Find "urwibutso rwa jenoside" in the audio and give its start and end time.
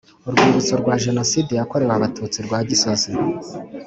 0.27-1.51